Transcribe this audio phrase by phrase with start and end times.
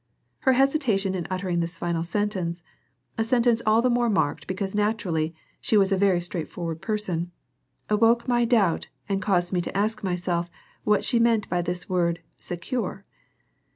[0.39, 2.63] Her hesitation in uttering this final sentence
[3.19, 7.29] a sentence all the more marked because naturally, she was a very straightforward person
[7.87, 10.49] awoke my doubt and caused me to ask myself
[10.85, 13.03] what she meant by this word "secure."